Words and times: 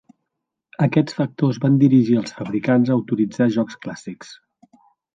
Aquests 0.85 1.17
factors 1.17 1.59
van 1.67 1.77
dirigir 1.85 2.19
els 2.23 2.35
fabricants 2.39 2.93
a 2.95 2.99
autoritzar 2.99 3.51
jocs 3.61 3.81
clàssics. 3.87 4.37